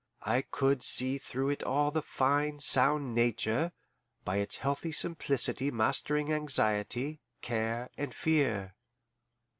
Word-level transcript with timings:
I 0.25 0.41
could 0.41 0.81
see 0.81 1.19
through 1.19 1.49
it 1.51 1.61
all 1.61 1.91
the 1.91 2.01
fine, 2.01 2.59
sound 2.59 3.13
nature, 3.13 3.71
by 4.25 4.37
its 4.37 4.57
healthy 4.57 4.91
simplicity 4.91 5.69
mastering 5.69 6.33
anxiety, 6.33 7.19
care, 7.43 7.87
and 7.99 8.11
fear. 8.11 8.73